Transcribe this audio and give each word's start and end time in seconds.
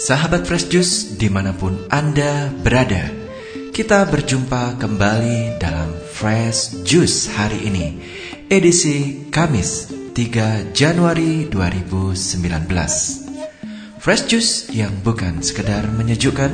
Sahabat 0.00 0.48
Fresh 0.48 0.72
Juice 0.72 1.12
di 1.20 1.28
mana 1.28 1.52
pun 1.52 1.76
Anda 1.92 2.48
berada 2.48 3.12
Kita 3.68 4.08
berjumpa 4.08 4.80
kembali 4.80 5.60
dalam 5.60 5.92
Fresh 5.92 6.88
Juice 6.88 7.28
hari 7.28 7.68
ini 7.68 8.00
Edisi 8.48 9.28
Kamis 9.28 9.92
3 10.16 10.72
Januari 10.72 11.52
2019 11.52 12.16
Fresh 14.00 14.24
Juice 14.24 14.72
yang 14.72 15.04
bukan 15.04 15.44
sekedar 15.44 15.84
menyejukkan 15.92 16.48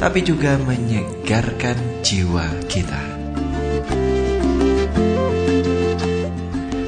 Tapi 0.00 0.24
juga 0.24 0.56
menyegarkan 0.56 1.76
jiwa 2.00 2.48
kita. 2.72 3.02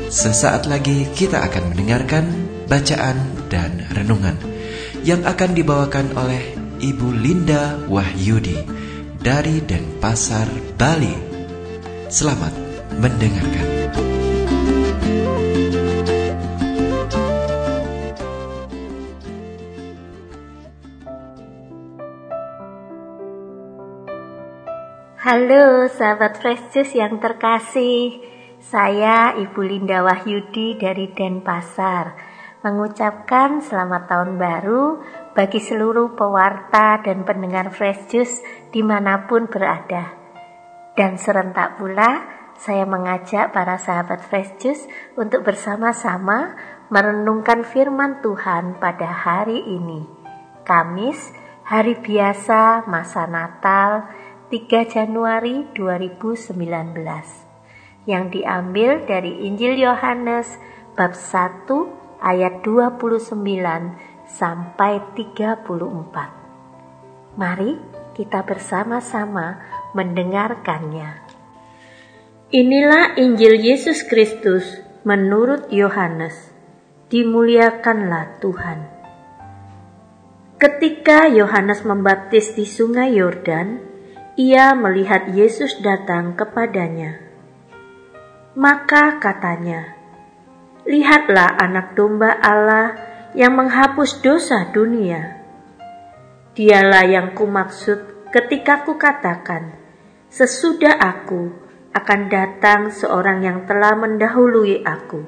Sesaat 0.09 0.65
lagi 0.65 1.12
kita 1.12 1.45
akan 1.45 1.77
mendengarkan 1.77 2.25
bacaan 2.73 3.21
dan 3.53 3.85
renungan 3.93 4.50
yang 5.01 5.25
akan 5.25 5.57
dibawakan 5.57 6.13
oleh 6.13 6.57
Ibu 6.81 7.09
Linda 7.17 7.81
Wahyudi 7.89 8.57
dari 9.17 9.65
Denpasar, 9.65 10.49
Bali. 10.77 11.17
Selamat 12.13 12.53
mendengarkan. 13.01 13.69
Halo 25.21 25.87
sahabat 25.87 26.43
Fresh 26.43 26.75
Juice 26.75 26.99
yang 26.99 27.23
terkasih 27.23 28.19
Saya 28.59 29.39
Ibu 29.39 29.61
Linda 29.63 30.02
Wahyudi 30.02 30.74
dari 30.74 31.13
Denpasar 31.13 32.19
mengucapkan 32.61 33.65
selamat 33.65 34.03
tahun 34.05 34.37
baru 34.37 35.01
bagi 35.33 35.61
seluruh 35.65 36.13
pewarta 36.13 37.01
dan 37.01 37.25
pendengar 37.25 37.73
Fresh 37.73 38.13
Juice 38.13 38.45
di 38.69 38.85
mana 38.85 39.25
pun 39.25 39.49
berada. 39.49 40.13
Dan 40.93 41.17
serentak 41.17 41.80
pula, 41.80 42.29
saya 42.61 42.85
mengajak 42.85 43.57
para 43.57 43.80
sahabat 43.80 44.21
Fresh 44.21 44.61
Juice 44.61 44.85
untuk 45.17 45.49
bersama-sama 45.49 46.52
merenungkan 46.93 47.65
firman 47.65 48.21
Tuhan 48.21 48.77
pada 48.77 49.09
hari 49.09 49.65
ini. 49.65 50.05
Kamis, 50.61 51.33
hari 51.65 51.97
biasa 51.97 52.85
masa 52.85 53.24
Natal, 53.24 54.05
3 54.52 54.85
Januari 54.85 55.65
2019 55.73 56.52
yang 58.05 58.29
diambil 58.29 59.07
dari 59.09 59.49
Injil 59.49 59.80
Yohanes 59.80 60.61
bab 60.99 61.17
1 61.17 61.99
ayat 62.21 62.65
29 62.65 63.32
sampai 64.28 65.00
34. 65.19 67.37
Mari 67.37 67.72
kita 68.15 68.44
bersama-sama 68.44 69.59
mendengarkannya. 69.97 71.25
Inilah 72.50 73.16
Injil 73.16 73.54
Yesus 73.56 74.03
Kristus 74.04 74.82
menurut 75.06 75.71
Yohanes. 75.71 76.50
Dimuliakanlah 77.10 78.38
Tuhan. 78.38 78.78
Ketika 80.60 81.31
Yohanes 81.31 81.88
membaptis 81.88 82.53
di 82.53 82.69
Sungai 82.69 83.16
Yordan, 83.16 83.81
ia 84.37 84.77
melihat 84.77 85.32
Yesus 85.32 85.81
datang 85.81 86.37
kepadanya. 86.37 87.16
Maka 88.59 89.22
katanya, 89.22 90.00
Lihatlah 90.91 91.55
anak 91.55 91.95
domba 91.95 92.34
Allah 92.43 92.99
yang 93.39 93.55
menghapus 93.55 94.27
dosa 94.27 94.75
dunia. 94.75 95.39
Dialah 96.59 97.06
yang 97.06 97.31
kumaksud 97.31 98.27
ketika 98.34 98.83
kukatakan, 98.83 99.71
sesudah 100.34 100.99
aku 100.99 101.55
akan 101.95 102.27
datang 102.27 102.91
seorang 102.91 103.39
yang 103.39 103.71
telah 103.71 103.95
mendahului 103.95 104.83
aku, 104.83 105.23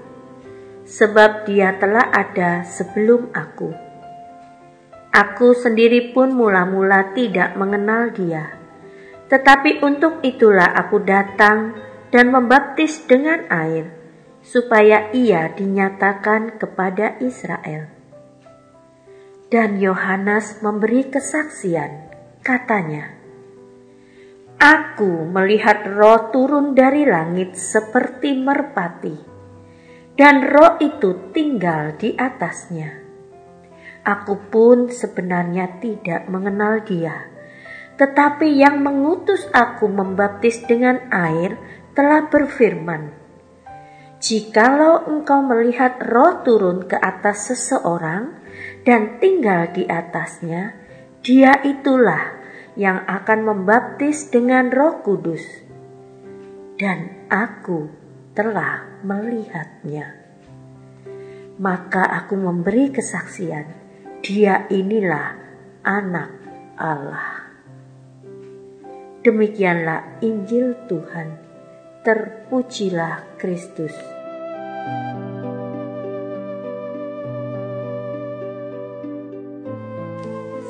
sebab 0.83 1.47
dia 1.47 1.79
telah 1.79 2.11
ada 2.11 2.67
sebelum 2.67 3.31
aku. 3.31 3.71
Aku 5.15 5.55
sendiri 5.55 6.11
pun 6.11 6.35
mula-mula 6.35 7.15
tidak 7.15 7.55
mengenal 7.55 8.11
dia, 8.11 8.51
tetapi 9.31 9.79
untuk 9.79 10.27
itulah 10.27 10.75
aku 10.75 11.07
datang 11.07 11.79
dan 12.11 12.35
membaptis 12.35 13.07
dengan 13.07 13.47
air 13.47 14.02
supaya 14.43 15.09
ia 15.15 15.55
dinyatakan 15.55 16.59
kepada 16.59 17.17
Israel. 17.23 17.87
Dan 19.49 19.79
Yohanes 19.79 20.59
memberi 20.61 21.07
kesaksian, 21.07 22.11
katanya, 22.43 23.23
Aku 24.63 25.27
melihat 25.27 25.83
roh 25.91 26.31
turun 26.31 26.75
dari 26.75 27.03
langit 27.03 27.59
seperti 27.59 28.39
merpati, 28.39 29.17
dan 30.15 30.47
roh 30.47 30.79
itu 30.79 31.35
tinggal 31.35 31.99
di 31.99 32.15
atasnya. 32.15 33.03
Aku 34.03 34.39
pun 34.51 34.91
sebenarnya 34.91 35.79
tidak 35.83 36.31
mengenal 36.31 36.83
dia, 36.87 37.27
tetapi 37.99 38.59
yang 38.59 38.83
mengutus 38.83 39.47
aku 39.51 39.91
membaptis 39.91 40.63
dengan 40.67 41.11
air 41.11 41.59
telah 41.95 42.27
berfirman, 42.31 43.22
Jikalau 44.23 45.11
engkau 45.11 45.43
melihat 45.43 45.99
roh 45.99 46.47
turun 46.47 46.87
ke 46.87 46.95
atas 46.95 47.51
seseorang 47.51 48.31
dan 48.87 49.19
tinggal 49.19 49.67
di 49.75 49.83
atasnya, 49.83 50.79
dia 51.27 51.59
itulah 51.67 52.39
yang 52.79 53.03
akan 53.03 53.43
membaptis 53.43 54.31
dengan 54.31 54.71
roh 54.71 55.03
kudus. 55.03 55.43
Dan 56.79 57.27
aku 57.27 57.91
telah 58.31 59.03
melihatnya. 59.03 60.15
Maka 61.59 62.07
aku 62.23 62.39
memberi 62.39 62.95
kesaksian, 62.95 63.67
dia 64.23 64.71
inilah 64.71 65.35
anak 65.83 66.31
Allah. 66.79 67.51
Demikianlah 69.27 70.23
Injil 70.23 70.79
Tuhan. 70.87 71.42
Terpujilah 72.03 73.39
Kristus. 73.39 73.95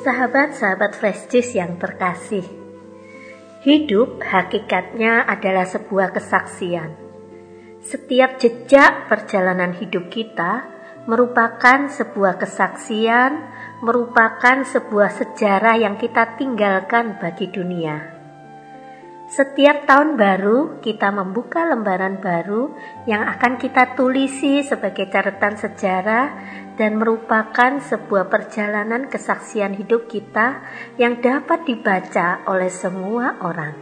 Sahabat-sahabat 0.05 0.93
Juice 0.93 1.57
yang 1.57 1.81
terkasih, 1.81 2.45
hidup 3.65 4.21
hakikatnya 4.21 5.25
adalah 5.25 5.65
sebuah 5.65 6.13
kesaksian. 6.13 7.01
Setiap 7.81 8.37
jejak 8.37 9.09
perjalanan 9.09 9.73
hidup 9.73 10.13
kita 10.13 10.69
merupakan 11.09 11.89
sebuah 11.89 12.37
kesaksian, 12.45 13.41
merupakan 13.81 14.69
sebuah 14.69 15.09
sejarah 15.09 15.81
yang 15.81 15.97
kita 15.97 16.37
tinggalkan 16.37 17.17
bagi 17.17 17.49
dunia. 17.49 18.22
Setiap 19.33 19.89
tahun 19.89 20.21
baru, 20.21 20.85
kita 20.85 21.09
membuka 21.09 21.65
lembaran 21.65 22.21
baru 22.21 22.69
yang 23.09 23.25
akan 23.25 23.57
kita 23.57 23.97
tulisi 23.97 24.61
sebagai 24.61 25.09
catatan 25.09 25.57
sejarah 25.57 26.27
dan 26.77 27.01
merupakan 27.01 27.81
sebuah 27.81 28.29
perjalanan 28.29 29.09
kesaksian 29.09 29.73
hidup 29.73 30.05
kita 30.05 30.61
yang 31.01 31.25
dapat 31.25 31.65
dibaca 31.65 32.45
oleh 32.45 32.69
semua 32.69 33.41
orang. 33.41 33.73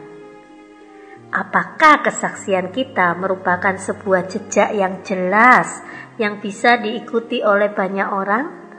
Apakah 1.34 2.06
kesaksian 2.06 2.70
kita 2.70 3.18
merupakan 3.18 3.74
sebuah 3.74 4.30
jejak 4.30 4.70
yang 4.70 5.02
jelas 5.02 5.82
yang 6.14 6.38
bisa 6.38 6.78
diikuti 6.78 7.42
oleh 7.42 7.74
banyak 7.74 8.06
orang? 8.06 8.69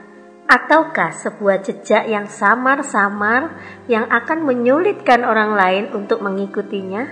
Ataukah 0.52 1.16
sebuah 1.16 1.64
jejak 1.64 2.04
yang 2.12 2.28
samar-samar 2.28 3.56
yang 3.88 4.04
akan 4.12 4.44
menyulitkan 4.44 5.24
orang 5.24 5.56
lain 5.56 5.84
untuk 5.96 6.20
mengikutinya? 6.20 7.08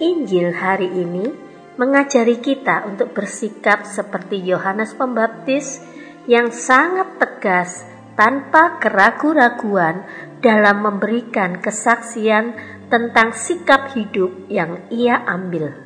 Injil 0.00 0.56
hari 0.56 0.88
ini 0.88 1.28
mengajari 1.76 2.40
kita 2.40 2.88
untuk 2.88 3.12
bersikap 3.12 3.84
seperti 3.84 4.40
Yohanes 4.40 4.96
Pembaptis 4.96 5.84
yang 6.24 6.48
sangat 6.48 7.20
tegas 7.20 7.84
tanpa 8.16 8.80
keraguan-raguan 8.80 10.08
dalam 10.40 10.80
memberikan 10.80 11.60
kesaksian 11.60 12.56
tentang 12.88 13.36
sikap 13.36 13.92
hidup 13.92 14.48
yang 14.48 14.80
ia 14.88 15.20
ambil. 15.28 15.76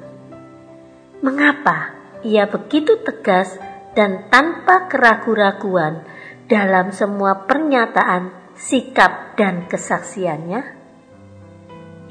Mengapa 1.19 1.99
ia 2.23 2.47
begitu 2.47 2.99
tegas 3.02 3.59
dan 3.97 4.29
tanpa 4.29 4.87
keraguan-raguan 4.93 6.05
dalam 6.47 6.93
semua 6.93 7.49
pernyataan, 7.49 8.53
sikap, 8.53 9.35
dan 9.41 9.65
kesaksiannya? 9.65 10.77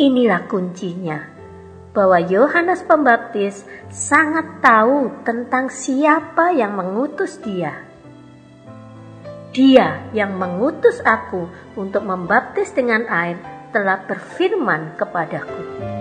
Inilah 0.02 0.50
kuncinya 0.50 1.32
bahwa 1.96 2.20
Yohanes 2.20 2.84
Pembaptis 2.84 3.64
sangat 3.88 4.60
tahu 4.60 5.24
tentang 5.24 5.72
siapa 5.72 6.52
yang 6.52 6.76
mengutus 6.76 7.40
dia. 7.40 7.80
Dia 9.56 10.12
yang 10.12 10.36
mengutus 10.36 11.00
aku 11.00 11.48
untuk 11.80 12.04
membaptis 12.04 12.76
dengan 12.76 13.08
air 13.08 13.40
telah 13.72 14.04
berfirman 14.04 15.00
kepadaku. 15.00 15.95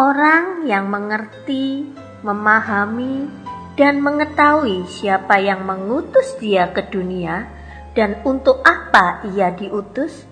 Orang 0.00 0.64
yang 0.64 0.88
mengerti, 0.88 1.84
memahami, 2.24 3.28
dan 3.76 4.00
mengetahui 4.00 4.88
siapa 4.88 5.36
yang 5.44 5.68
mengutus 5.68 6.40
dia 6.40 6.72
ke 6.72 6.88
dunia 6.88 7.44
dan 7.92 8.24
untuk 8.24 8.64
apa 8.64 9.28
ia 9.28 9.52
diutus, 9.52 10.24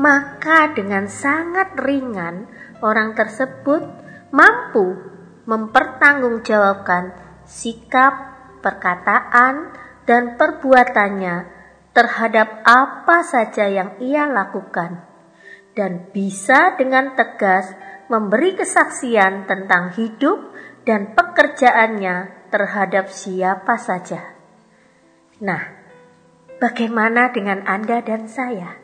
maka 0.00 0.72
dengan 0.72 1.12
sangat 1.12 1.76
ringan 1.76 2.48
orang 2.80 3.12
tersebut 3.12 3.84
mampu 4.32 4.96
mempertanggungjawabkan 5.44 7.12
sikap, 7.44 8.16
perkataan, 8.64 9.76
dan 10.08 10.40
perbuatannya 10.40 11.36
terhadap 11.92 12.64
apa 12.64 13.20
saja 13.28 13.68
yang 13.68 13.92
ia 14.00 14.24
lakukan, 14.24 15.04
dan 15.76 16.08
bisa 16.16 16.80
dengan 16.80 17.12
tegas 17.12 17.76
memberi 18.12 18.52
kesaksian 18.52 19.48
tentang 19.48 19.96
hidup 19.96 20.52
dan 20.84 21.16
pekerjaannya 21.16 22.44
terhadap 22.52 23.08
siapa 23.08 23.80
saja. 23.80 24.36
Nah, 25.40 25.64
bagaimana 26.60 27.32
dengan 27.32 27.64
Anda 27.64 28.04
dan 28.04 28.28
saya? 28.28 28.76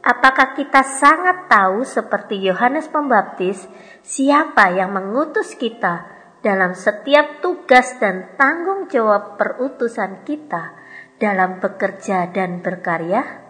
Apakah 0.00 0.56
kita 0.56 0.80
sangat 0.86 1.52
tahu 1.52 1.84
seperti 1.84 2.40
Yohanes 2.40 2.88
Pembaptis 2.88 3.60
siapa 4.00 4.72
yang 4.72 4.96
mengutus 4.96 5.52
kita 5.58 6.08
dalam 6.40 6.72
setiap 6.72 7.44
tugas 7.44 7.98
dan 8.00 8.38
tanggung 8.40 8.88
jawab 8.88 9.36
perutusan 9.36 10.24
kita 10.24 10.72
dalam 11.20 11.60
bekerja 11.60 12.32
dan 12.32 12.64
berkarya? 12.64 13.44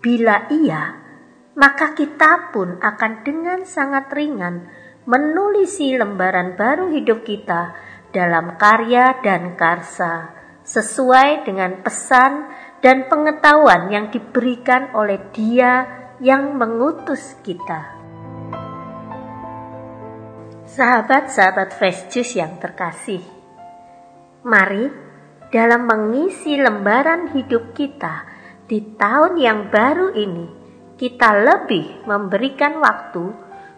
Bila 0.00 0.46
iya, 0.48 1.05
maka 1.56 1.96
kita 1.96 2.52
pun 2.52 2.76
akan 2.78 3.12
dengan 3.24 3.64
sangat 3.64 4.12
ringan 4.12 4.68
menulisi 5.08 5.96
lembaran 5.96 6.52
baru 6.54 6.92
hidup 6.92 7.24
kita 7.24 7.72
dalam 8.12 8.60
karya 8.60 9.16
dan 9.24 9.56
karsa 9.56 10.36
sesuai 10.66 11.46
dengan 11.48 11.80
pesan 11.80 12.50
dan 12.84 13.06
pengetahuan 13.06 13.88
yang 13.88 14.12
diberikan 14.12 14.92
oleh 14.92 15.32
Dia 15.32 15.86
yang 16.20 16.58
mengutus 16.58 17.38
kita. 17.40 17.94
Sahabat-sahabat 20.66 21.72
Fresh 21.78 22.36
yang 22.36 22.58
terkasih, 22.60 23.22
mari 24.44 24.90
dalam 25.48 25.86
mengisi 25.86 26.58
lembaran 26.58 27.32
hidup 27.32 27.72
kita 27.72 28.26
di 28.66 28.82
tahun 28.98 29.38
yang 29.38 29.70
baru 29.70 30.12
ini, 30.12 30.55
kita 30.96 31.28
lebih 31.44 32.08
memberikan 32.08 32.80
waktu 32.80 33.24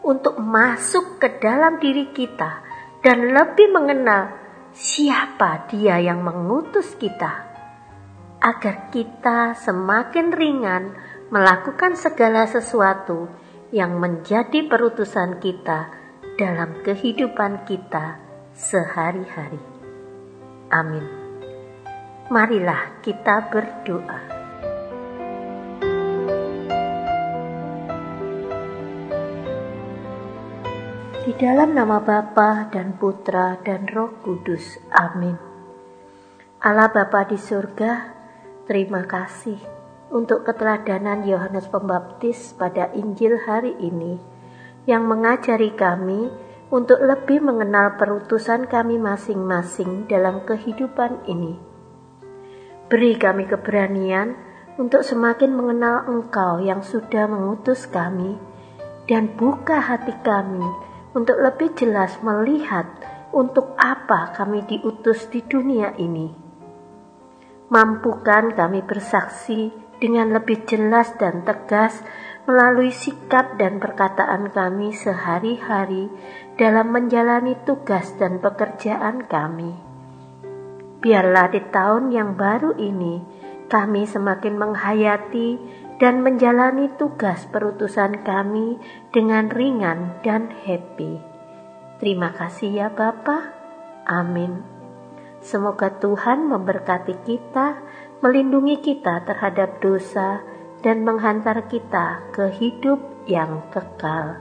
untuk 0.06 0.38
masuk 0.38 1.18
ke 1.18 1.42
dalam 1.42 1.82
diri 1.82 2.14
kita 2.14 2.62
dan 3.02 3.34
lebih 3.34 3.74
mengenal 3.74 4.30
siapa 4.70 5.66
Dia 5.70 5.98
yang 5.98 6.22
mengutus 6.22 6.94
kita 6.94 7.50
agar 8.38 8.94
kita 8.94 9.58
semakin 9.58 10.30
ringan 10.30 10.94
melakukan 11.34 11.98
segala 11.98 12.46
sesuatu 12.46 13.26
yang 13.74 13.98
menjadi 13.98 14.64
perutusan 14.70 15.42
kita 15.42 15.90
dalam 16.38 16.80
kehidupan 16.86 17.66
kita 17.66 18.16
sehari-hari. 18.54 19.60
Amin. 20.70 21.04
Marilah 22.30 23.02
kita 23.02 23.50
berdoa. 23.50 24.37
Di 31.28 31.36
dalam 31.36 31.76
nama 31.76 32.00
Bapa 32.00 32.72
dan 32.72 32.96
Putra 32.96 33.60
dan 33.60 33.84
Roh 33.84 34.16
Kudus. 34.24 34.80
Amin. 34.88 35.36
Allah 36.64 36.88
Bapa 36.88 37.28
di 37.28 37.36
surga, 37.36 38.16
Terima 38.64 39.04
kasih 39.04 39.60
untuk 40.08 40.48
keteladanan 40.48 41.28
Yohanes 41.28 41.68
Pembaptis 41.68 42.56
pada 42.56 42.88
Injil 42.96 43.44
hari 43.44 43.76
ini 43.76 44.16
yang 44.88 45.04
mengajari 45.04 45.76
kami 45.76 46.32
untuk 46.72 46.96
lebih 46.96 47.44
mengenal 47.44 48.00
perutusan 48.00 48.64
kami 48.64 48.96
masing-masing 48.96 50.08
dalam 50.08 50.48
kehidupan 50.48 51.28
ini. 51.28 51.60
Beri 52.88 53.20
kami 53.20 53.44
keberanian 53.44 54.32
untuk 54.80 55.04
semakin 55.04 55.52
mengenal 55.52 56.08
Engkau 56.08 56.64
yang 56.64 56.80
sudah 56.80 57.28
mengutus 57.28 57.84
kami 57.84 58.40
dan 59.04 59.28
buka 59.36 59.76
hati 59.76 60.16
kami 60.24 60.87
untuk 61.12 61.40
lebih 61.40 61.72
jelas 61.78 62.20
melihat 62.20 62.88
untuk 63.32 63.76
apa 63.76 64.32
kami 64.36 64.64
diutus 64.64 65.28
di 65.28 65.44
dunia 65.44 65.92
ini 65.96 66.48
mampukan 67.68 68.56
kami 68.56 68.80
bersaksi 68.80 69.68
dengan 70.00 70.32
lebih 70.32 70.64
jelas 70.64 71.12
dan 71.20 71.44
tegas 71.44 72.00
melalui 72.48 72.88
sikap 72.88 73.60
dan 73.60 73.76
perkataan 73.76 74.48
kami 74.48 74.96
sehari-hari 74.96 76.08
dalam 76.56 76.96
menjalani 76.96 77.52
tugas 77.68 78.16
dan 78.16 78.40
pekerjaan 78.40 79.28
kami. 79.28 79.76
Biarlah 81.04 81.52
di 81.52 81.60
tahun 81.68 82.08
yang 82.08 82.40
baru 82.40 82.72
ini 82.80 83.20
kami 83.68 84.08
semakin 84.08 84.56
menghayati 84.56 85.60
dan 85.98 86.22
menjalani 86.22 86.90
tugas 86.94 87.46
perutusan 87.50 88.22
kami 88.22 88.78
dengan 89.10 89.50
ringan 89.50 90.22
dan 90.22 90.50
happy. 90.64 91.18
Terima 91.98 92.30
kasih 92.30 92.70
ya 92.70 92.88
Bapak. 92.94 93.54
Amin. 94.06 94.62
Semoga 95.42 95.98
Tuhan 95.98 96.46
memberkati 96.50 97.22
kita, 97.26 97.82
melindungi 98.22 98.78
kita 98.82 99.22
terhadap 99.26 99.78
dosa, 99.82 100.42
dan 100.78 101.02
menghantar 101.02 101.66
kita 101.66 102.22
ke 102.30 102.50
hidup 102.54 103.02
yang 103.26 103.66
kekal. 103.74 104.38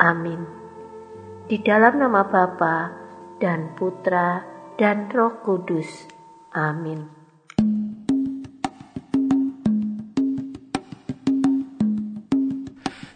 Amin. 0.00 0.48
Di 1.48 1.60
dalam 1.60 2.00
nama 2.00 2.24
Bapa 2.24 2.92
dan 3.40 3.76
Putra 3.76 4.44
dan 4.76 5.08
Roh 5.12 5.40
Kudus. 5.44 6.08
Amin. 6.52 7.17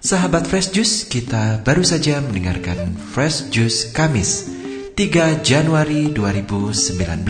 Sahabat 0.03 0.51
Fresh 0.51 0.75
Juice, 0.75 1.07
kita 1.07 1.63
baru 1.63 1.87
saja 1.87 2.19
mendengarkan 2.19 2.91
Fresh 3.15 3.55
Juice 3.55 3.95
Kamis 3.95 4.51
3 4.99 5.47
Januari 5.47 6.11
2019. 6.11 7.23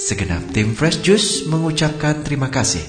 Segenap 0.00 0.40
tim 0.56 0.72
Fresh 0.72 1.04
Juice 1.04 1.44
mengucapkan 1.52 2.24
terima 2.24 2.48
kasih 2.48 2.80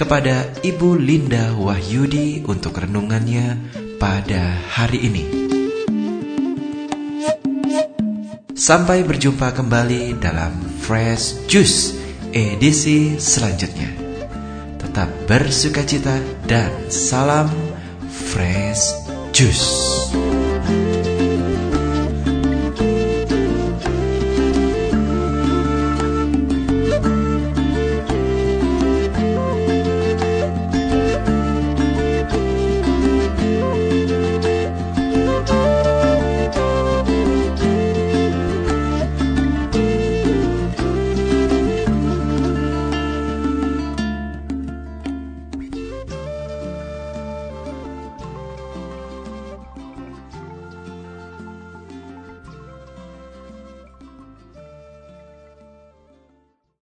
kepada 0.00 0.48
Ibu 0.64 0.96
Linda 0.96 1.52
Wahyudi 1.60 2.40
untuk 2.48 2.80
renungannya 2.80 3.60
pada 4.00 4.64
hari 4.64 5.12
ini. 5.12 5.24
Sampai 8.56 9.04
berjumpa 9.04 9.52
kembali 9.52 10.16
dalam 10.16 10.56
Fresh 10.80 11.44
Juice 11.52 11.92
edisi 12.32 13.20
selanjutnya. 13.20 13.92
Tetap 14.80 15.12
bersuka 15.28 15.84
cita 15.84 16.16
dan 16.48 16.72
salam 16.88 17.65
Fresh 18.36 18.92
Juice. 19.32 20.25